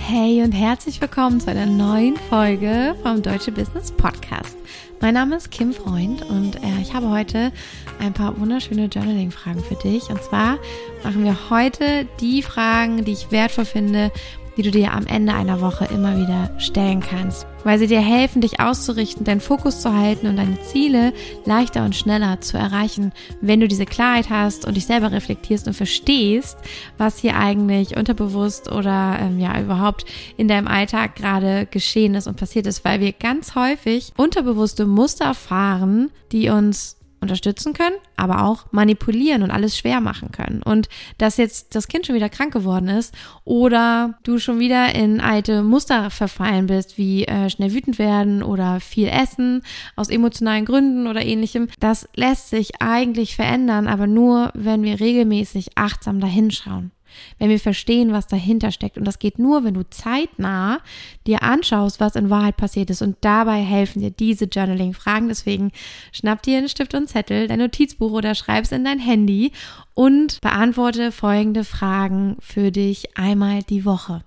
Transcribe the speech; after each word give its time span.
Hey 0.00 0.42
und 0.42 0.50
herzlich 0.50 1.00
willkommen 1.00 1.38
zu 1.38 1.48
einer 1.48 1.66
neuen 1.66 2.16
Folge 2.16 2.96
vom 3.04 3.22
Deutsche 3.22 3.52
Business 3.52 3.92
Podcast. 3.92 4.56
Mein 5.00 5.14
Name 5.14 5.36
ist 5.36 5.52
Kim 5.52 5.72
Freund 5.72 6.22
und 6.22 6.56
äh, 6.56 6.80
ich 6.82 6.92
habe 6.94 7.08
heute 7.08 7.52
ein 8.00 8.12
paar 8.12 8.36
wunderschöne 8.40 8.86
Journaling-Fragen 8.86 9.62
für 9.62 9.76
dich. 9.76 10.10
Und 10.10 10.20
zwar 10.24 10.58
machen 11.04 11.22
wir 11.22 11.36
heute 11.50 12.04
die 12.18 12.42
Fragen, 12.42 13.04
die 13.04 13.12
ich 13.12 13.30
wertvoll 13.30 13.66
finde, 13.66 14.10
die 14.58 14.62
du 14.62 14.72
dir 14.72 14.92
am 14.92 15.06
Ende 15.06 15.32
einer 15.32 15.60
Woche 15.60 15.84
immer 15.84 16.18
wieder 16.18 16.50
stellen 16.58 16.98
kannst, 16.98 17.46
weil 17.62 17.78
sie 17.78 17.86
dir 17.86 18.00
helfen, 18.00 18.40
dich 18.40 18.58
auszurichten, 18.58 19.24
deinen 19.24 19.40
Fokus 19.40 19.80
zu 19.80 19.94
halten 19.94 20.26
und 20.26 20.36
deine 20.36 20.60
Ziele 20.62 21.12
leichter 21.44 21.84
und 21.84 21.94
schneller 21.94 22.40
zu 22.40 22.58
erreichen, 22.58 23.12
wenn 23.40 23.60
du 23.60 23.68
diese 23.68 23.86
Klarheit 23.86 24.30
hast 24.30 24.66
und 24.66 24.76
dich 24.76 24.86
selber 24.86 25.12
reflektierst 25.12 25.68
und 25.68 25.74
verstehst, 25.74 26.58
was 26.98 27.18
hier 27.18 27.36
eigentlich 27.36 27.96
unterbewusst 27.96 28.70
oder 28.72 29.18
ähm, 29.20 29.38
ja 29.38 29.60
überhaupt 29.60 30.04
in 30.36 30.48
deinem 30.48 30.66
Alltag 30.66 31.14
gerade 31.14 31.66
geschehen 31.66 32.16
ist 32.16 32.26
und 32.26 32.36
passiert 32.36 32.66
ist, 32.66 32.84
weil 32.84 33.00
wir 33.00 33.12
ganz 33.12 33.54
häufig 33.54 34.12
unterbewusste 34.16 34.86
Muster 34.86 35.26
erfahren, 35.26 36.10
die 36.32 36.48
uns 36.48 36.98
unterstützen 37.20 37.72
können, 37.72 37.96
aber 38.16 38.44
auch 38.44 38.70
manipulieren 38.72 39.42
und 39.42 39.50
alles 39.50 39.76
schwer 39.76 40.00
machen 40.00 40.32
können. 40.32 40.62
Und 40.62 40.88
dass 41.18 41.36
jetzt 41.36 41.74
das 41.74 41.88
Kind 41.88 42.06
schon 42.06 42.14
wieder 42.14 42.28
krank 42.28 42.52
geworden 42.52 42.88
ist 42.88 43.14
oder 43.44 44.18
du 44.22 44.38
schon 44.38 44.58
wieder 44.58 44.94
in 44.94 45.20
alte 45.20 45.62
Muster 45.62 46.10
verfallen 46.10 46.66
bist, 46.66 46.98
wie 46.98 47.24
äh, 47.24 47.50
schnell 47.50 47.72
wütend 47.72 47.98
werden 47.98 48.42
oder 48.42 48.80
viel 48.80 49.08
essen 49.08 49.62
aus 49.96 50.08
emotionalen 50.08 50.64
Gründen 50.64 51.06
oder 51.06 51.24
ähnlichem, 51.24 51.68
das 51.80 52.08
lässt 52.14 52.50
sich 52.50 52.80
eigentlich 52.80 53.36
verändern, 53.36 53.86
aber 53.88 54.06
nur, 54.06 54.50
wenn 54.54 54.82
wir 54.82 55.00
regelmäßig 55.00 55.70
achtsam 55.76 56.20
dahinschauen 56.20 56.92
wenn 57.38 57.50
wir 57.50 57.60
verstehen, 57.60 58.12
was 58.12 58.26
dahinter 58.26 58.70
steckt. 58.70 58.98
Und 58.98 59.04
das 59.04 59.18
geht 59.18 59.38
nur, 59.38 59.64
wenn 59.64 59.74
du 59.74 59.88
zeitnah 59.88 60.80
dir 61.26 61.42
anschaust, 61.42 62.00
was 62.00 62.16
in 62.16 62.30
Wahrheit 62.30 62.56
passiert 62.56 62.90
ist. 62.90 63.02
Und 63.02 63.16
dabei 63.20 63.62
helfen 63.62 64.00
dir 64.00 64.10
diese 64.10 64.46
Journaling-Fragen. 64.46 65.28
Deswegen 65.28 65.72
schnapp 66.12 66.42
dir 66.42 66.58
einen 66.58 66.68
Stift 66.68 66.94
und 66.94 67.08
Zettel, 67.08 67.48
dein 67.48 67.58
Notizbuch 67.58 68.12
oder 68.12 68.34
schreib 68.34 68.64
es 68.64 68.72
in 68.72 68.84
dein 68.84 68.98
Handy 68.98 69.52
und 69.94 70.40
beantworte 70.40 71.12
folgende 71.12 71.64
Fragen 71.64 72.36
für 72.40 72.70
dich 72.70 73.16
einmal 73.16 73.62
die 73.62 73.84
Woche. 73.84 74.22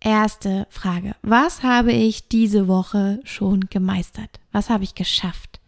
Erste 0.00 0.66
Frage. 0.68 1.16
Was 1.22 1.62
habe 1.62 1.92
ich 1.92 2.28
diese 2.28 2.68
Woche 2.68 3.20
schon 3.24 3.68
gemeistert? 3.70 4.38
Was 4.52 4.68
habe 4.68 4.84
ich 4.84 4.94
geschafft? 4.94 5.60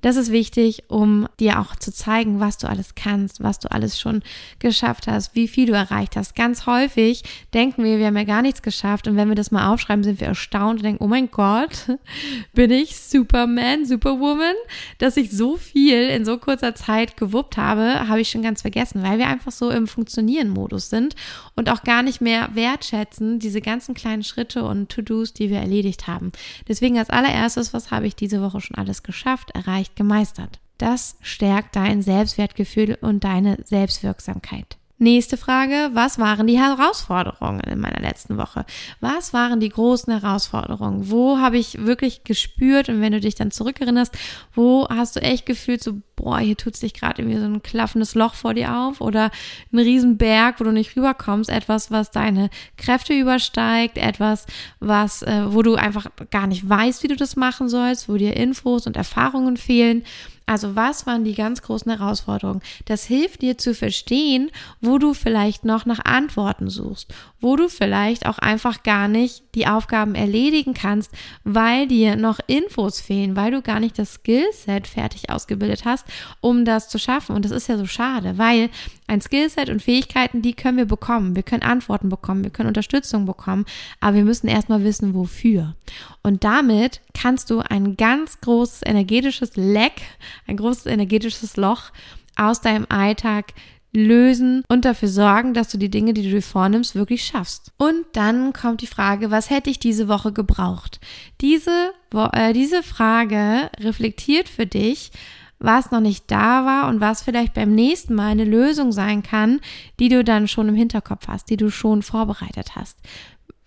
Das 0.00 0.14
ist 0.14 0.30
wichtig, 0.30 0.84
um 0.86 1.26
dir 1.40 1.58
auch 1.58 1.74
zu 1.74 1.92
zeigen, 1.92 2.38
was 2.38 2.56
du 2.56 2.68
alles 2.68 2.94
kannst, 2.94 3.42
was 3.42 3.58
du 3.58 3.70
alles 3.70 3.98
schon 3.98 4.22
geschafft 4.60 5.08
hast, 5.08 5.34
wie 5.34 5.48
viel 5.48 5.66
du 5.66 5.72
erreicht 5.72 6.14
hast. 6.14 6.36
Ganz 6.36 6.66
häufig 6.66 7.24
denken 7.52 7.82
wir, 7.82 7.98
wir 7.98 8.06
haben 8.06 8.16
ja 8.16 8.22
gar 8.22 8.42
nichts 8.42 8.62
geschafft 8.62 9.08
und 9.08 9.16
wenn 9.16 9.28
wir 9.28 9.34
das 9.34 9.50
mal 9.50 9.72
aufschreiben, 9.72 10.04
sind 10.04 10.20
wir 10.20 10.28
erstaunt 10.28 10.78
und 10.78 10.84
denken, 10.84 11.02
oh 11.02 11.08
mein 11.08 11.30
Gott, 11.32 11.86
bin 12.54 12.70
ich 12.70 12.96
Superman, 12.96 13.86
Superwoman, 13.86 14.54
dass 14.98 15.16
ich 15.16 15.32
so 15.32 15.56
viel 15.56 16.08
in 16.08 16.24
so 16.24 16.38
kurzer 16.38 16.76
Zeit 16.76 17.16
gewuppt 17.16 17.56
habe, 17.56 18.08
habe 18.08 18.20
ich 18.20 18.30
schon 18.30 18.42
ganz 18.42 18.62
vergessen, 18.62 19.02
weil 19.02 19.18
wir 19.18 19.26
einfach 19.26 19.52
so 19.52 19.68
im 19.70 19.88
Funktionieren-Modus 19.88 20.90
sind 20.90 21.16
und 21.56 21.70
auch 21.70 21.82
gar 21.82 22.04
nicht 22.04 22.20
mehr 22.20 22.50
wertschätzen, 22.54 23.40
diese 23.40 23.60
ganzen 23.60 23.94
kleinen 23.94 24.22
Schritte 24.22 24.62
und 24.62 24.90
To-Dos, 24.90 25.32
die 25.32 25.50
wir 25.50 25.58
erledigt 25.58 26.06
haben. 26.06 26.30
Deswegen 26.68 26.98
als 26.98 27.10
allererstes, 27.10 27.74
was 27.74 27.90
habe 27.90 28.06
ich 28.06 28.14
diese 28.14 28.40
Woche 28.40 28.60
schon 28.60 28.76
alles 28.76 29.02
geschafft, 29.02 29.50
erreicht? 29.50 29.87
Leicht 29.88 29.96
gemeistert. 29.96 30.60
Das 30.78 31.16
stärkt 31.22 31.74
dein 31.76 32.02
Selbstwertgefühl 32.02 32.98
und 33.00 33.24
deine 33.24 33.58
Selbstwirksamkeit. 33.64 34.76
Nächste 35.00 35.36
Frage, 35.36 35.90
was 35.92 36.18
waren 36.18 36.48
die 36.48 36.58
Herausforderungen 36.58 37.60
in 37.60 37.78
meiner 37.78 38.00
letzten 38.00 38.36
Woche? 38.36 38.64
Was 39.00 39.32
waren 39.32 39.60
die 39.60 39.68
großen 39.68 40.12
Herausforderungen? 40.12 41.08
Wo 41.08 41.38
habe 41.38 41.56
ich 41.56 41.86
wirklich 41.86 42.24
gespürt 42.24 42.88
und 42.88 43.00
wenn 43.00 43.12
du 43.12 43.20
dich 43.20 43.36
dann 43.36 43.52
zurückerinnerst, 43.52 44.16
wo 44.54 44.88
hast 44.88 45.14
du 45.14 45.20
echt 45.20 45.46
gefühlt 45.46 45.82
so, 45.84 46.00
boah, 46.28 46.40
hier 46.40 46.58
tut 46.58 46.76
sich 46.76 46.92
gerade 46.92 47.22
irgendwie 47.22 47.38
so 47.38 47.46
ein 47.46 47.62
klaffendes 47.62 48.14
Loch 48.14 48.34
vor 48.34 48.52
dir 48.52 48.76
auf 48.76 49.00
oder 49.00 49.30
ein 49.72 49.78
Riesenberg, 49.78 50.60
wo 50.60 50.64
du 50.64 50.72
nicht 50.72 50.94
rüberkommst, 50.94 51.48
etwas, 51.48 51.90
was 51.90 52.10
deine 52.10 52.50
Kräfte 52.76 53.14
übersteigt, 53.14 53.96
etwas, 53.96 54.44
was, 54.78 55.22
äh, 55.22 55.44
wo 55.46 55.62
du 55.62 55.76
einfach 55.76 56.10
gar 56.30 56.46
nicht 56.46 56.68
weißt, 56.68 57.02
wie 57.02 57.08
du 57.08 57.16
das 57.16 57.36
machen 57.36 57.70
sollst, 57.70 58.10
wo 58.10 58.16
dir 58.18 58.36
Infos 58.36 58.86
und 58.86 58.96
Erfahrungen 58.98 59.56
fehlen 59.56 60.04
also 60.48 60.74
was 60.74 61.06
waren 61.06 61.24
die 61.24 61.34
ganz 61.34 61.62
großen 61.62 61.90
Herausforderungen? 61.90 62.62
Das 62.86 63.04
hilft 63.04 63.42
dir 63.42 63.58
zu 63.58 63.74
verstehen, 63.74 64.50
wo 64.80 64.98
du 64.98 65.14
vielleicht 65.14 65.64
noch 65.64 65.84
nach 65.86 66.04
Antworten 66.04 66.70
suchst, 66.70 67.12
wo 67.40 67.56
du 67.56 67.68
vielleicht 67.68 68.26
auch 68.26 68.38
einfach 68.38 68.82
gar 68.82 69.08
nicht 69.08 69.44
die 69.54 69.66
Aufgaben 69.66 70.14
erledigen 70.14 70.74
kannst, 70.74 71.10
weil 71.44 71.86
dir 71.86 72.16
noch 72.16 72.40
Infos 72.46 73.00
fehlen, 73.00 73.36
weil 73.36 73.50
du 73.50 73.62
gar 73.62 73.78
nicht 73.78 73.98
das 73.98 74.14
Skillset 74.14 74.86
fertig 74.86 75.30
ausgebildet 75.30 75.84
hast, 75.84 76.06
um 76.40 76.64
das 76.64 76.88
zu 76.88 76.98
schaffen. 76.98 77.36
Und 77.36 77.44
das 77.44 77.52
ist 77.52 77.68
ja 77.68 77.76
so 77.76 77.86
schade, 77.86 78.38
weil 78.38 78.70
ein 79.06 79.20
Skillset 79.20 79.70
und 79.70 79.82
Fähigkeiten, 79.82 80.42
die 80.42 80.54
können 80.54 80.78
wir 80.78 80.86
bekommen. 80.86 81.34
Wir 81.36 81.42
können 81.42 81.62
Antworten 81.62 82.08
bekommen, 82.08 82.44
wir 82.44 82.50
können 82.50 82.68
Unterstützung 82.68 83.26
bekommen, 83.26 83.64
aber 84.00 84.16
wir 84.16 84.24
müssen 84.24 84.48
erstmal 84.48 84.84
wissen, 84.84 85.14
wofür. 85.14 85.74
Und 86.22 86.44
damit 86.44 87.00
kannst 87.14 87.50
du 87.50 87.60
ein 87.60 87.96
ganz 87.96 88.40
großes 88.40 88.82
energetisches 88.84 89.56
Leck, 89.56 90.02
ein 90.46 90.56
großes 90.56 90.86
energetisches 90.86 91.56
Loch 91.56 91.90
aus 92.36 92.60
deinem 92.60 92.86
Alltag 92.88 93.52
lösen 93.92 94.62
und 94.68 94.84
dafür 94.84 95.08
sorgen, 95.08 95.54
dass 95.54 95.68
du 95.68 95.78
die 95.78 95.90
Dinge, 95.90 96.12
die 96.12 96.22
du 96.22 96.30
dir 96.30 96.42
vornimmst, 96.42 96.94
wirklich 96.94 97.24
schaffst. 97.24 97.72
Und 97.78 98.04
dann 98.12 98.52
kommt 98.52 98.82
die 98.82 98.86
Frage, 98.86 99.30
was 99.30 99.50
hätte 99.50 99.70
ich 99.70 99.78
diese 99.78 100.08
Woche 100.08 100.32
gebraucht? 100.32 101.00
Diese, 101.40 101.92
äh, 102.32 102.52
diese 102.52 102.82
Frage 102.82 103.70
reflektiert 103.80 104.48
für 104.48 104.66
dich, 104.66 105.10
was 105.58 105.90
noch 105.90 106.00
nicht 106.00 106.30
da 106.30 106.64
war 106.64 106.88
und 106.88 107.00
was 107.00 107.22
vielleicht 107.22 107.54
beim 107.54 107.74
nächsten 107.74 108.14
Mal 108.14 108.28
eine 108.28 108.44
Lösung 108.44 108.92
sein 108.92 109.22
kann, 109.22 109.60
die 109.98 110.08
du 110.08 110.22
dann 110.22 110.46
schon 110.46 110.68
im 110.68 110.76
Hinterkopf 110.76 111.26
hast, 111.26 111.50
die 111.50 111.56
du 111.56 111.70
schon 111.70 112.02
vorbereitet 112.02 112.76
hast. 112.76 112.98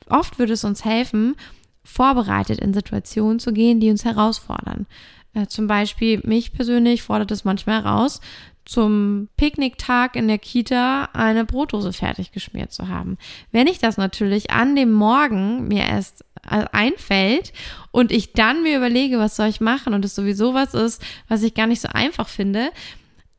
Oft 0.08 0.40
würde 0.40 0.54
es 0.54 0.64
uns 0.64 0.86
helfen, 0.86 1.36
vorbereitet 1.84 2.60
in 2.60 2.74
Situationen 2.74 3.40
zu 3.40 3.52
gehen, 3.52 3.80
die 3.80 3.90
uns 3.90 4.06
herausfordern. 4.06 4.86
Äh, 5.34 5.48
zum 5.48 5.68
Beispiel 5.68 6.22
mich 6.24 6.54
persönlich 6.54 7.04
fordert 7.04 7.32
es 7.32 7.46
manchmal 7.46 7.84
heraus, 7.84 8.20
zum 8.66 9.28
Picknicktag 9.38 10.16
in 10.16 10.28
der 10.28 10.38
Kita 10.38 11.10
eine 11.14 11.46
Brotdose 11.46 11.94
fertig 11.94 12.32
geschmiert 12.32 12.72
zu 12.72 12.88
haben. 12.88 13.18
Wenn 13.52 13.68
ich 13.68 13.80
das 13.80 13.98
natürlich 13.98 14.52
an 14.52 14.76
dem 14.76 14.92
Morgen 14.92 15.68
mir 15.68 15.84
erst 15.84 16.24
äh, 16.50 16.66
einfällt 16.72 17.54
und 17.92 18.12
ich 18.12 18.34
dann 18.34 18.64
mir 18.64 18.78
überlege, 18.78 19.20
was 19.20 19.36
soll 19.36 19.48
ich 19.48 19.62
machen 19.62 19.94
und 19.94 20.06
es 20.06 20.16
sowieso 20.16 20.54
was 20.54 20.74
ist, 20.74 21.04
was 21.28 21.44
ich 21.44 21.54
gar 21.54 21.68
nicht 21.68 21.82
so 21.82 21.90
einfach 21.90 22.28
finde, 22.28 22.72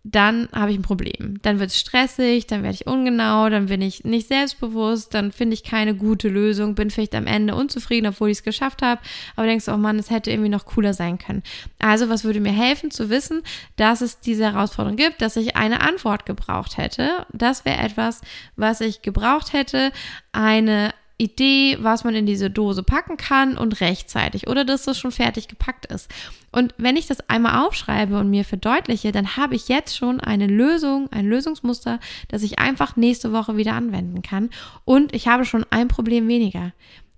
dann 0.05 0.49
habe 0.53 0.73
ich 0.73 0.79
ein 0.79 0.83
Problem. 0.83 1.41
Dann 1.43 1.61
wird 1.61 1.71
es 1.71 1.79
stressig, 1.79 2.49
dann 2.49 2.63
werde 2.65 2.75
ich 2.75 2.87
ungenau, 2.87 3.49
dann 3.49 3.67
bin 3.67 3.81
ich 3.81 4.03
nicht 4.03 4.27
selbstbewusst, 4.27 5.15
dann 5.15 5.31
finde 5.31 5.55
ich 5.55 5.63
keine 5.63 5.95
gute 5.95 6.29
Lösung, 6.29 6.75
bin 6.75 6.91
vielleicht 6.91 7.15
am 7.15 7.27
Ende 7.27 7.55
unzufrieden, 7.55 8.09
obwohl 8.09 8.31
ich 8.31 8.39
es 8.39 8.43
geschafft 8.43 8.83
habe, 8.83 9.01
aber 9.37 9.47
denkst, 9.47 9.69
oh 9.69 9.77
Mann, 9.77 9.99
es 10.01 10.11
hätte 10.11 10.33
irgendwie 10.33 10.49
noch 10.49 10.65
cooler 10.65 10.93
sein 10.93 11.19
können. 11.19 11.43
Also, 11.79 12.09
was 12.09 12.25
würde 12.25 12.41
mir 12.41 12.53
helfen 12.53 12.91
zu 12.91 13.11
wissen, 13.11 13.43
dass 13.77 14.01
es 14.01 14.19
diese 14.19 14.45
Herausforderung 14.45 14.97
gibt, 14.97 15.23
dass 15.23 15.37
ich 15.37 15.55
eine 15.57 15.81
Antwort 15.81 16.27
gebraucht 16.27 16.79
hätte? 16.79 17.25
Das 17.33 17.65
wäre 17.65 17.79
etwas, 17.79 18.23
was 18.57 18.81
ich 18.81 19.03
gebraucht 19.03 19.53
hätte, 19.53 19.93
eine 20.33 20.93
Idee, 21.23 21.79
was 21.81 22.05
man 22.05 22.15
in 22.15 22.27
diese 22.27 22.51
Dose 22.51 22.83
packen 22.83 23.17
kann 23.17 23.57
und 23.57 23.81
rechtzeitig 23.81 24.49
oder 24.49 24.65
dass 24.65 24.83
das 24.83 24.99
schon 24.99 25.13
fertig 25.13 25.49
gepackt 25.49 25.87
ist. 25.87 26.11
Und 26.51 26.75
wenn 26.79 26.97
ich 26.97 27.07
das 27.07 27.29
einmal 27.31 27.65
aufschreibe 27.65 28.19
und 28.19 28.29
mir 28.29 28.45
verdeutliche, 28.45 29.13
dann 29.13 29.37
habe 29.37 29.55
ich 29.55 29.69
jetzt 29.69 29.97
schon 29.97 30.21
eine 30.21 30.47
Lösung, 30.47 31.11
ein 31.13 31.27
Lösungsmuster, 31.27 32.01
das 32.29 32.43
ich 32.43 32.59
einfach 32.59 32.97
nächste 32.97 33.33
Woche 33.33 33.57
wieder 33.57 33.75
anwenden 33.75 34.23
kann. 34.23 34.51
Und 34.85 35.15
ich 35.15 35.29
habe 35.29 35.45
schon 35.45 35.65
ein 35.71 35.89
Problem 35.89 36.29
weniger. 36.29 36.73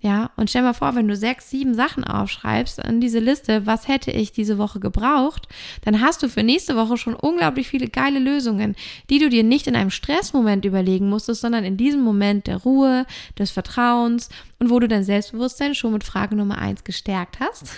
Ja, 0.05 0.33
und 0.37 0.51
stell 0.51 0.61
mal 0.61 0.75
vor, 0.75 0.95
wenn 0.97 1.09
du 1.09 1.17
sechs, 1.17 1.49
sieben 1.49 1.73
Sachen 1.73 2.05
aufschreibst 2.05 2.85
an 2.85 3.01
diese 3.01 3.21
Liste, 3.21 3.65
was 3.65 3.89
hätte 3.89 4.11
ich 4.11 4.33
diese 4.33 4.59
Woche 4.59 4.79
gebraucht, 4.79 5.49
dann 5.81 6.03
hast 6.03 6.23
du 6.23 6.29
für 6.29 6.43
nächste 6.43 6.77
Woche 6.77 6.99
schon 6.99 7.15
unglaublich 7.15 7.69
viele 7.69 7.89
geile 7.89 8.19
Lösungen, 8.19 8.77
die 9.09 9.19
du 9.19 9.31
dir 9.31 9.45
nicht 9.45 9.67
in 9.67 9.75
einem 9.75 9.89
Stressmoment 9.89 10.67
überlegen 10.67 11.09
musstest, 11.09 11.41
sondern 11.41 11.65
in 11.65 11.79
diesem 11.79 12.03
Moment 12.03 12.49
der 12.49 12.59
Ruhe, 12.59 13.07
des 13.39 13.51
Vertrauens 13.51 14.29
und 14.59 14.71
wo 14.71 14.79
du 14.79 14.89
dein 14.89 15.05
Selbstbewusstsein 15.05 15.75
schon 15.75 15.93
mit 15.93 16.05
Frage 16.05 16.37
Nummer 16.37 16.59
eins 16.59 16.85
gestärkt 16.85 17.41
hast 17.41 17.73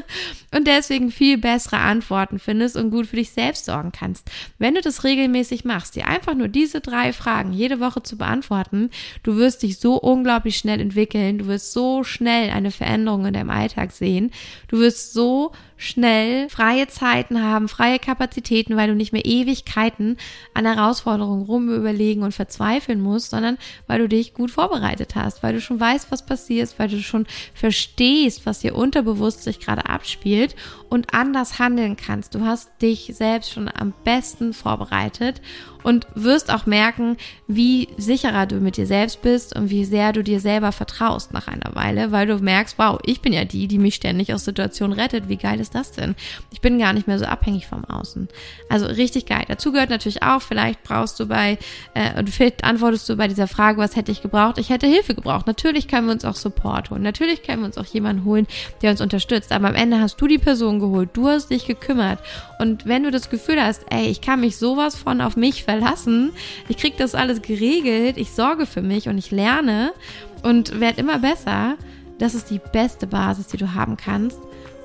und 0.54 0.66
deswegen 0.66 1.10
viel 1.10 1.38
bessere 1.38 1.78
Antworten 1.78 2.38
findest 2.38 2.76
und 2.76 2.90
gut 2.90 3.06
für 3.06 3.16
dich 3.16 3.30
selbst 3.30 3.66
sorgen 3.66 3.92
kannst. 3.92 4.30
Wenn 4.58 4.74
du 4.74 4.80
das 4.80 5.04
regelmäßig 5.04 5.64
machst, 5.64 5.96
dir 5.96 6.06
einfach 6.06 6.34
nur 6.34 6.48
diese 6.48 6.80
drei 6.80 7.12
Fragen 7.12 7.52
jede 7.52 7.80
Woche 7.80 8.02
zu 8.02 8.16
beantworten, 8.16 8.90
du 9.22 9.36
wirst 9.36 9.62
dich 9.62 9.78
so 9.78 9.96
unglaublich 9.96 10.56
schnell 10.56 10.80
entwickeln, 10.80 11.38
du 11.38 11.46
wirst 11.46 11.69
so 11.72 12.04
schnell 12.04 12.50
eine 12.50 12.70
Veränderung 12.70 13.26
in 13.26 13.34
deinem 13.34 13.50
Alltag 13.50 13.92
sehen. 13.92 14.30
Du 14.68 14.78
wirst 14.78 15.12
so 15.12 15.52
schnell 15.80 16.50
freie 16.50 16.88
Zeiten 16.88 17.42
haben, 17.42 17.66
freie 17.66 17.98
Kapazitäten, 17.98 18.76
weil 18.76 18.88
du 18.88 18.94
nicht 18.94 19.14
mehr 19.14 19.24
Ewigkeiten 19.24 20.18
an 20.52 20.66
Herausforderungen 20.66 21.46
rumüberlegen 21.46 22.22
und 22.22 22.34
verzweifeln 22.34 23.00
musst, 23.00 23.30
sondern 23.30 23.56
weil 23.86 23.98
du 23.98 24.08
dich 24.08 24.34
gut 24.34 24.50
vorbereitet 24.50 25.14
hast, 25.14 25.42
weil 25.42 25.54
du 25.54 25.60
schon 25.60 25.80
weißt, 25.80 26.10
was 26.10 26.26
passiert, 26.26 26.74
weil 26.78 26.88
du 26.88 27.00
schon 27.00 27.26
verstehst, 27.54 28.44
was 28.44 28.60
hier 28.60 28.74
unterbewusst 28.74 29.42
sich 29.42 29.58
gerade 29.58 29.86
abspielt 29.86 30.54
und 30.90 31.14
anders 31.14 31.58
handeln 31.58 31.96
kannst. 31.96 32.34
Du 32.34 32.44
hast 32.44 32.70
dich 32.82 33.12
selbst 33.14 33.52
schon 33.52 33.70
am 33.72 33.94
besten 34.04 34.52
vorbereitet 34.52 35.40
und 35.82 36.06
wirst 36.14 36.52
auch 36.52 36.66
merken, 36.66 37.16
wie 37.46 37.88
sicherer 37.96 38.44
du 38.46 38.56
mit 38.56 38.76
dir 38.76 38.86
selbst 38.86 39.22
bist 39.22 39.56
und 39.56 39.70
wie 39.70 39.86
sehr 39.86 40.12
du 40.12 40.22
dir 40.22 40.40
selber 40.40 40.72
vertraust 40.72 41.32
nach 41.32 41.48
einer 41.50 41.74
Weile, 41.74 42.12
weil 42.12 42.26
du 42.26 42.38
merkst, 42.38 42.78
wow, 42.78 42.98
ich 43.04 43.20
bin 43.20 43.32
ja 43.32 43.44
die, 43.44 43.66
die 43.66 43.78
mich 43.78 43.96
ständig 43.96 44.32
aus 44.32 44.44
Situationen 44.44 44.98
rettet. 44.98 45.28
Wie 45.28 45.36
geil 45.36 45.60
ist 45.60 45.74
das 45.74 45.92
denn? 45.92 46.14
Ich 46.52 46.60
bin 46.60 46.78
gar 46.78 46.92
nicht 46.92 47.06
mehr 47.06 47.18
so 47.18 47.26
abhängig 47.26 47.66
vom 47.66 47.84
Außen. 47.84 48.28
Also 48.68 48.86
richtig 48.86 49.26
geil. 49.26 49.44
Dazu 49.48 49.72
gehört 49.72 49.90
natürlich 49.90 50.22
auch, 50.22 50.42
vielleicht 50.42 50.82
brauchst 50.82 51.18
du 51.20 51.26
bei, 51.26 51.58
äh, 51.94 52.18
und 52.18 52.30
vielleicht 52.30 52.64
antwortest 52.64 53.08
du 53.08 53.16
bei 53.16 53.28
dieser 53.28 53.48
Frage, 53.48 53.78
was 53.78 53.96
hätte 53.96 54.12
ich 54.12 54.22
gebraucht? 54.22 54.58
Ich 54.58 54.70
hätte 54.70 54.86
Hilfe 54.86 55.14
gebraucht. 55.14 55.46
Natürlich 55.46 55.88
können 55.88 56.06
wir 56.06 56.14
uns 56.14 56.24
auch 56.24 56.36
Support 56.36 56.90
holen. 56.90 57.02
Natürlich 57.02 57.42
können 57.42 57.62
wir 57.62 57.66
uns 57.66 57.78
auch 57.78 57.86
jemanden 57.86 58.24
holen, 58.24 58.46
der 58.82 58.92
uns 58.92 59.00
unterstützt. 59.00 59.52
Aber 59.52 59.68
am 59.68 59.74
Ende 59.74 60.00
hast 60.00 60.20
du 60.20 60.26
die 60.26 60.38
Person 60.38 60.80
geholt. 60.80 61.10
Du 61.12 61.28
hast 61.28 61.50
dich 61.50 61.66
gekümmert. 61.66 62.20
Und 62.58 62.86
wenn 62.86 63.02
du 63.02 63.10
das 63.10 63.30
Gefühl 63.30 63.62
hast, 63.62 63.84
ey, 63.90 64.06
ich 64.08 64.20
kann 64.20 64.40
mich 64.40 64.56
sowas 64.56 64.96
von 64.96 65.20
auf 65.20 65.36
mich 65.36 65.64
verlassen, 65.64 66.32
ich 66.68 66.76
krieg 66.76 66.96
das 66.96 67.14
alles 67.14 67.42
geregelt, 67.42 68.16
ich 68.16 68.30
sorge 68.30 68.66
für 68.66 68.82
mich 68.82 69.08
und 69.08 69.18
ich 69.18 69.30
lerne 69.30 69.92
und 70.42 70.80
werde 70.80 71.00
immer 71.00 71.18
besser, 71.18 71.76
das 72.18 72.34
ist 72.34 72.50
die 72.50 72.60
beste 72.72 73.06
Basis, 73.06 73.46
die 73.48 73.56
du 73.56 73.74
haben 73.74 73.96
kannst, 73.96 74.38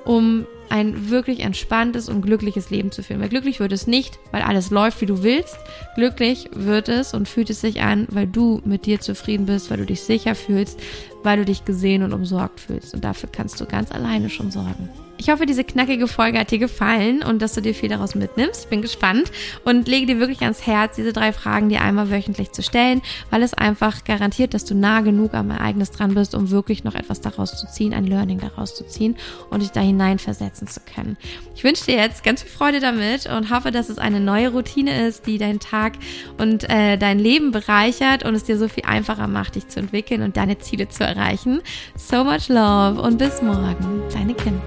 um 0.04 0.46
ein 0.68 1.10
wirklich 1.10 1.40
entspanntes 1.40 2.08
und 2.08 2.22
glückliches 2.22 2.70
Leben 2.70 2.90
zu 2.90 3.02
führen. 3.02 3.20
Weil 3.20 3.28
glücklich 3.28 3.60
wird 3.60 3.72
es 3.72 3.86
nicht, 3.86 4.18
weil 4.32 4.42
alles 4.42 4.70
läuft, 4.70 5.00
wie 5.00 5.06
du 5.06 5.22
willst. 5.22 5.56
Glücklich 5.94 6.50
wird 6.52 6.88
es 6.88 7.14
und 7.14 7.28
fühlt 7.28 7.50
es 7.50 7.60
sich 7.60 7.82
an, 7.82 8.06
weil 8.10 8.26
du 8.26 8.60
mit 8.64 8.86
dir 8.86 9.00
zufrieden 9.00 9.46
bist, 9.46 9.70
weil 9.70 9.78
du 9.78 9.86
dich 9.86 10.02
sicher 10.02 10.34
fühlst, 10.34 10.80
weil 11.26 11.38
du 11.38 11.44
dich 11.44 11.64
gesehen 11.64 12.04
und 12.04 12.14
umsorgt 12.14 12.60
fühlst. 12.60 12.94
Und 12.94 13.04
dafür 13.04 13.28
kannst 13.30 13.60
du 13.60 13.66
ganz 13.66 13.90
alleine 13.90 14.30
schon 14.30 14.50
sorgen. 14.52 14.88
Ich 15.18 15.30
hoffe, 15.30 15.46
diese 15.46 15.64
knackige 15.64 16.08
Folge 16.08 16.38
hat 16.38 16.50
dir 16.50 16.58
gefallen 16.58 17.22
und 17.22 17.40
dass 17.40 17.54
du 17.54 17.62
dir 17.62 17.74
viel 17.74 17.88
daraus 17.88 18.14
mitnimmst. 18.14 18.64
Ich 18.64 18.68
bin 18.68 18.82
gespannt 18.82 19.32
und 19.64 19.88
lege 19.88 20.06
dir 20.06 20.18
wirklich 20.18 20.42
ans 20.42 20.66
Herz, 20.66 20.96
diese 20.96 21.12
drei 21.12 21.32
Fragen 21.32 21.70
dir 21.70 21.80
einmal 21.80 22.10
wöchentlich 22.10 22.52
zu 22.52 22.62
stellen, 22.62 23.00
weil 23.30 23.42
es 23.42 23.54
einfach 23.54 24.04
garantiert, 24.04 24.52
dass 24.52 24.66
du 24.66 24.74
nah 24.74 25.00
genug 25.00 25.32
am 25.32 25.50
Ereignis 25.50 25.90
dran 25.90 26.14
bist, 26.14 26.34
um 26.34 26.50
wirklich 26.50 26.84
noch 26.84 26.94
etwas 26.94 27.22
daraus 27.22 27.56
zu 27.56 27.66
ziehen, 27.66 27.94
ein 27.94 28.06
Learning 28.06 28.38
daraus 28.38 28.74
zu 28.74 28.86
ziehen 28.86 29.16
und 29.48 29.62
dich 29.62 29.70
da 29.70 29.80
hineinversetzen 29.80 30.68
zu 30.68 30.80
können. 30.80 31.16
Ich 31.54 31.64
wünsche 31.64 31.86
dir 31.86 31.96
jetzt 31.96 32.22
ganz 32.22 32.42
viel 32.42 32.50
Freude 32.52 32.80
damit 32.80 33.26
und 33.26 33.50
hoffe, 33.50 33.70
dass 33.70 33.88
es 33.88 33.98
eine 33.98 34.20
neue 34.20 34.50
Routine 34.50 35.06
ist, 35.06 35.26
die 35.26 35.38
deinen 35.38 35.60
Tag 35.60 35.94
und 36.36 36.68
äh, 36.68 36.98
dein 36.98 37.18
Leben 37.18 37.52
bereichert 37.52 38.22
und 38.22 38.34
es 38.34 38.44
dir 38.44 38.58
so 38.58 38.68
viel 38.68 38.84
einfacher 38.84 39.28
macht, 39.28 39.54
dich 39.54 39.68
zu 39.68 39.80
entwickeln 39.80 40.20
und 40.20 40.36
deine 40.36 40.58
Ziele 40.58 40.88
zu 40.90 41.04
erreichen. 41.16 41.62
So 41.96 42.24
much 42.24 42.48
love 42.48 43.00
und 43.00 43.18
bis 43.18 43.42
morgen, 43.42 44.02
deine 44.12 44.34
Kind. 44.34 44.62